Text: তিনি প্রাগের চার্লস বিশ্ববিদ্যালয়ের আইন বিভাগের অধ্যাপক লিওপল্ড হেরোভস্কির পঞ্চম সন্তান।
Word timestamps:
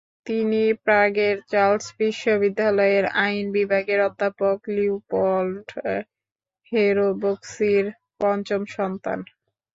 তিনি 0.27 0.61
প্রাগের 0.85 1.35
চার্লস 1.51 1.85
বিশ্ববিদ্যালয়ের 1.99 3.05
আইন 3.19 3.45
বিভাগের 3.57 3.99
অধ্যাপক 4.07 4.57
লিওপল্ড 4.75 5.67
হেরোভস্কির 6.71 7.85
পঞ্চম 8.19 8.61
সন্তান। 8.75 9.19